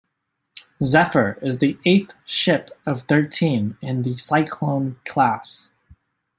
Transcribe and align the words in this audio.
"Zephyr" 0.83 1.37
is 1.43 1.59
the 1.59 1.77
eighth 1.85 2.15
ship 2.25 2.71
of 2.87 3.03
thirteen 3.03 3.77
in 3.83 4.01
the 4.01 4.17
"Cyclone"-class. 4.17 5.69